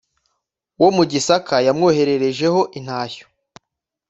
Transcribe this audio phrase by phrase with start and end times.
[0.81, 3.25] wo mu Gisaka yamwohererejeho intashyo.